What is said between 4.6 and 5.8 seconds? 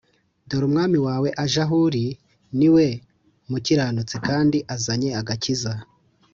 azanye agakiza!’